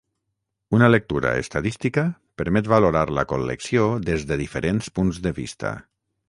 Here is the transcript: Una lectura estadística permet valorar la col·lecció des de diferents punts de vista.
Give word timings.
Una 0.77 0.87
lectura 0.93 1.33
estadística 1.41 2.05
permet 2.43 2.71
valorar 2.73 3.05
la 3.19 3.27
col·lecció 3.35 3.85
des 4.09 4.27
de 4.33 4.39
diferents 4.43 4.91
punts 4.99 5.21
de 5.29 5.35
vista. 5.43 5.77